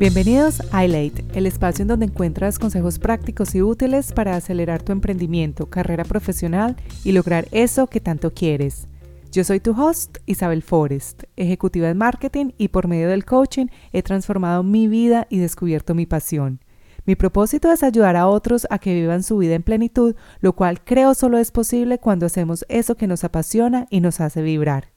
[0.00, 4.92] Bienvenidos a iLate, el espacio en donde encuentras consejos prácticos y útiles para acelerar tu
[4.92, 8.88] emprendimiento, carrera profesional y lograr eso que tanto quieres.
[9.30, 14.02] Yo soy tu host, Isabel Forrest, ejecutiva de marketing y por medio del coaching he
[14.02, 16.60] transformado mi vida y descubierto mi pasión.
[17.04, 20.82] Mi propósito es ayudar a otros a que vivan su vida en plenitud, lo cual
[20.82, 24.92] creo solo es posible cuando hacemos eso que nos apasiona y nos hace vibrar.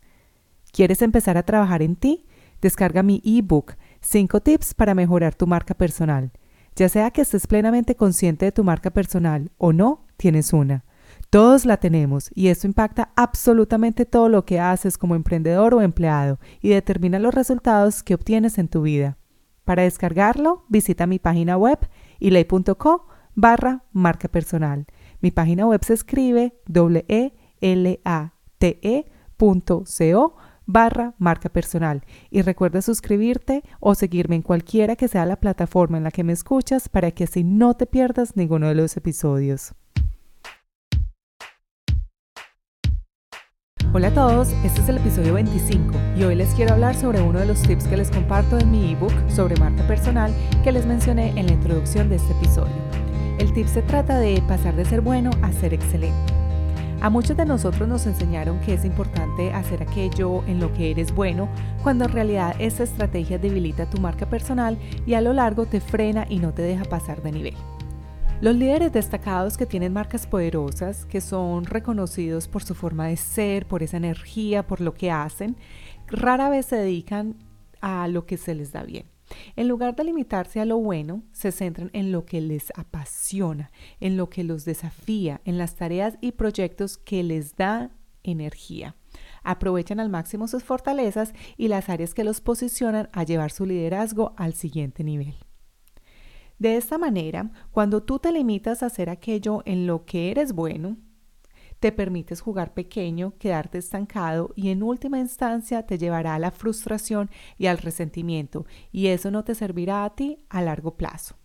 [0.71, 2.25] ¿Quieres empezar a trabajar en ti?
[2.61, 6.31] Descarga mi ebook 5 tips para mejorar tu marca personal.
[6.75, 10.83] Ya sea que estés plenamente consciente de tu marca personal o no, tienes una.
[11.29, 16.39] Todos la tenemos y esto impacta absolutamente todo lo que haces como emprendedor o empleado
[16.61, 19.17] y determina los resultados que obtienes en tu vida.
[19.63, 21.79] Para descargarlo, visita mi página web
[22.19, 24.85] ilay.co barra marca personal.
[25.21, 27.33] Mi página web se escribe w e
[28.03, 29.05] a t -E
[30.65, 36.03] barra marca personal y recuerda suscribirte o seguirme en cualquiera que sea la plataforma en
[36.03, 39.73] la que me escuchas para que así no te pierdas ninguno de los episodios.
[43.95, 47.37] Hola a todos, este es el episodio 25 y hoy les quiero hablar sobre uno
[47.37, 51.29] de los tips que les comparto en mi ebook sobre marca personal que les mencioné
[51.39, 52.73] en la introducción de este episodio.
[53.37, 56.42] El tip se trata de pasar de ser bueno a ser excelente.
[57.03, 61.13] A muchos de nosotros nos enseñaron que es importante hacer aquello en lo que eres
[61.13, 61.49] bueno,
[61.83, 66.25] cuando en realidad esa estrategia debilita tu marca personal y a lo largo te frena
[66.29, 67.55] y no te deja pasar de nivel.
[68.39, 73.65] Los líderes destacados que tienen marcas poderosas, que son reconocidos por su forma de ser,
[73.65, 75.57] por esa energía, por lo que hacen,
[76.07, 77.35] rara vez se dedican
[77.81, 79.12] a lo que se les da bien.
[79.55, 84.17] En lugar de limitarse a lo bueno, se centran en lo que les apasiona, en
[84.17, 87.91] lo que los desafía, en las tareas y proyectos que les da
[88.23, 88.95] energía.
[89.43, 94.33] Aprovechan al máximo sus fortalezas y las áreas que los posicionan a llevar su liderazgo
[94.37, 95.35] al siguiente nivel.
[96.59, 100.97] De esta manera, cuando tú te limitas a hacer aquello en lo que eres bueno,
[101.83, 107.29] te permites jugar pequeño, quedarte estancado y en última instancia te llevará a la frustración
[107.57, 111.35] y al resentimiento y eso no te servirá a ti a largo plazo.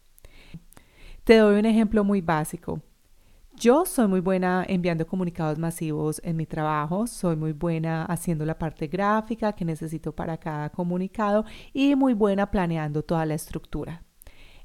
[1.25, 2.81] Te doy un ejemplo muy básico.
[3.56, 8.60] Yo soy muy buena enviando comunicados masivos en mi trabajo, soy muy buena haciendo la
[8.60, 14.05] parte gráfica que necesito para cada comunicado y muy buena planeando toda la estructura.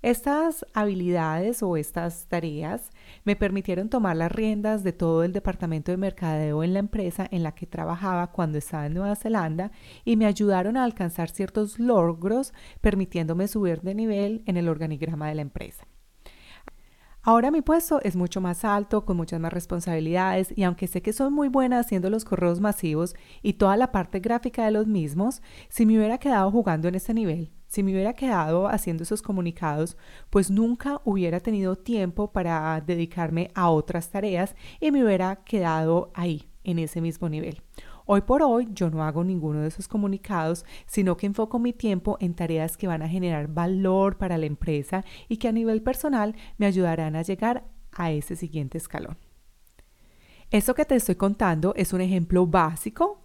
[0.03, 2.91] Estas habilidades o estas tareas
[3.23, 7.41] me permitieron tomar las riendas de todo el departamento de mercadeo en la empresa en
[7.41, 9.71] la que trabajaba cuando estaba en Nueva Zelanda
[10.03, 15.35] y me ayudaron a alcanzar ciertos logros permitiéndome subir de nivel en el organigrama de
[15.35, 15.87] la empresa.
[17.21, 21.13] Ahora mi puesto es mucho más alto, con muchas más responsabilidades y aunque sé que
[21.13, 25.41] soy muy buena haciendo los correos masivos y toda la parte gráfica de los mismos,
[25.69, 29.97] si me hubiera quedado jugando en ese nivel, si me hubiera quedado haciendo esos comunicados,
[30.29, 36.47] pues nunca hubiera tenido tiempo para dedicarme a otras tareas y me hubiera quedado ahí,
[36.63, 37.63] en ese mismo nivel.
[38.05, 42.15] Hoy por hoy yo no hago ninguno de esos comunicados, sino que enfoco mi tiempo
[42.19, 46.35] en tareas que van a generar valor para la empresa y que a nivel personal
[46.59, 49.17] me ayudarán a llegar a ese siguiente escalón.
[50.51, 53.19] Eso que te estoy contando es un ejemplo básico,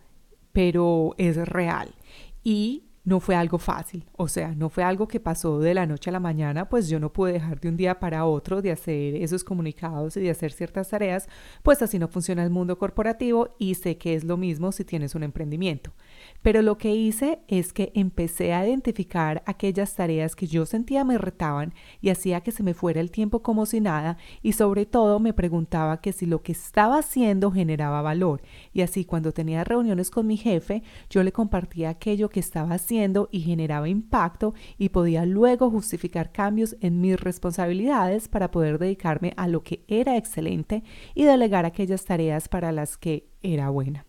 [0.53, 1.95] pero es real.
[2.43, 6.11] Y no fue algo fácil, o sea, no fue algo que pasó de la noche
[6.11, 9.15] a la mañana, pues yo no pude dejar de un día para otro de hacer
[9.15, 11.27] esos comunicados y de hacer ciertas tareas,
[11.63, 15.15] pues así no funciona el mundo corporativo y sé que es lo mismo si tienes
[15.15, 15.95] un emprendimiento.
[16.43, 21.17] Pero lo que hice es que empecé a identificar aquellas tareas que yo sentía me
[21.17, 25.19] retaban y hacía que se me fuera el tiempo como si nada y sobre todo
[25.19, 28.43] me preguntaba que si lo que estaba haciendo generaba valor
[28.75, 32.98] y así cuando tenía reuniones con mi jefe yo le compartía aquello que estaba haciendo
[33.31, 39.49] y generaba impacto y podía luego justificar cambios en mis responsabilidades para poder dedicarme a
[39.49, 40.83] lo que era excelente
[41.15, 44.07] y delegar aquellas tareas para las que era buena.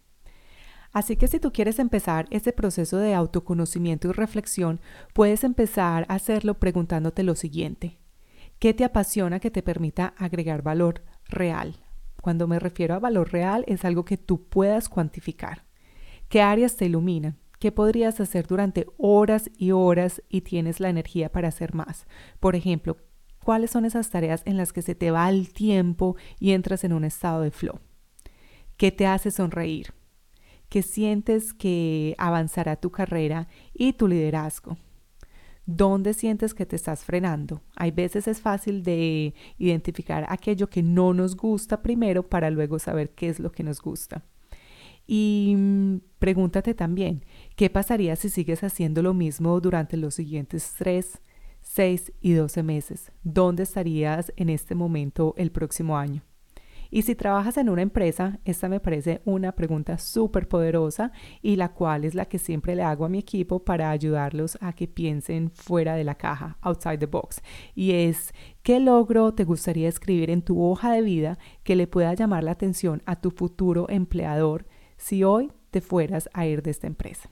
[0.91, 4.81] Así que si tú quieres empezar ese proceso de autoconocimiento y reflexión,
[5.13, 7.99] puedes empezar a hacerlo preguntándote lo siguiente.
[8.57, 11.75] ¿Qué te apasiona que te permita agregar valor real?
[12.21, 15.63] Cuando me refiero a valor real es algo que tú puedas cuantificar.
[16.27, 17.37] ¿Qué áreas te iluminan?
[17.59, 22.07] ¿Qué podrías hacer durante horas y horas y tienes la energía para hacer más?
[22.39, 22.97] Por ejemplo,
[23.43, 26.93] ¿cuáles son esas tareas en las que se te va el tiempo y entras en
[26.93, 27.79] un estado de flow?
[28.77, 29.93] ¿Qué te hace sonreír?
[30.69, 34.77] que sientes que avanzará tu carrera y tu liderazgo.
[35.65, 37.61] ¿Dónde sientes que te estás frenando?
[37.75, 43.11] Hay veces es fácil de identificar aquello que no nos gusta primero para luego saber
[43.11, 44.23] qué es lo que nos gusta.
[45.11, 47.25] Y mm, pregúntate también,
[47.55, 51.19] ¿qué pasaría si sigues haciendo lo mismo durante los siguientes tres,
[51.63, 53.11] 6 y 12 meses?
[53.23, 56.21] ¿Dónde estarías en este momento el próximo año?
[56.91, 61.11] Y si trabajas en una empresa, esta me parece una pregunta súper poderosa
[61.41, 64.73] y la cual es la que siempre le hago a mi equipo para ayudarlos a
[64.73, 67.41] que piensen fuera de la caja, outside the box.
[67.73, 72.13] Y es, ¿qué logro te gustaría escribir en tu hoja de vida que le pueda
[72.13, 74.67] llamar la atención a tu futuro empleador
[74.99, 77.29] si hoy te fueras a ir de esta empresa?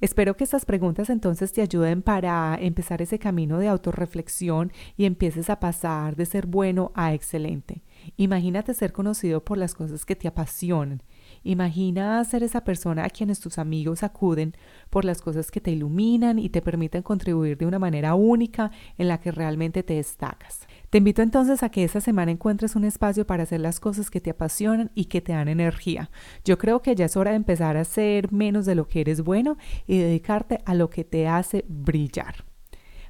[0.00, 5.50] Espero que estas preguntas entonces te ayuden para empezar ese camino de autorreflexión y empieces
[5.50, 7.82] a pasar de ser bueno a excelente.
[8.16, 11.02] Imagínate ser conocido por las cosas que te apasionan.
[11.44, 14.56] Imagina ser esa persona a quienes tus amigos acuden
[14.88, 19.08] por las cosas que te iluminan y te permiten contribuir de una manera única en
[19.08, 20.66] la que realmente te destacas.
[20.88, 24.22] Te invito entonces a que esta semana encuentres un espacio para hacer las cosas que
[24.22, 26.10] te apasionan y que te dan energía.
[26.44, 29.20] Yo creo que ya es hora de empezar a hacer menos de lo que eres
[29.20, 32.53] bueno y dedicarte a lo que te hace brillar.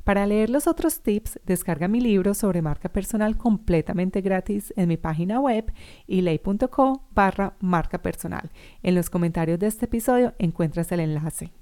[0.04, 4.98] Para leer los otros tips, descarga mi libro sobre marca personal completamente gratis en mi
[4.98, 5.72] página web
[6.06, 8.50] ilay.co barra marca personal.
[8.82, 11.52] En los comentarios de este episodio encuentras el enlace.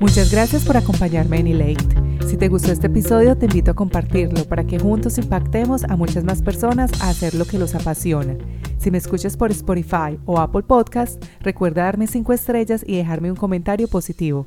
[0.00, 2.26] Muchas gracias por acompañarme en Elate.
[2.26, 6.24] Si te gustó este episodio, te invito a compartirlo para que juntos impactemos a muchas
[6.24, 8.36] más personas a hacer lo que los apasiona.
[8.78, 13.36] Si me escuchas por Spotify o Apple Podcast, recuerda darme 5 estrellas y dejarme un
[13.36, 14.46] comentario positivo.